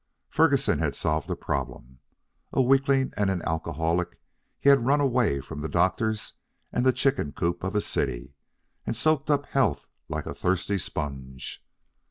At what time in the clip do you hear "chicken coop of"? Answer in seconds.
6.91-7.75